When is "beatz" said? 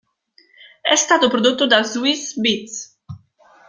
2.39-2.97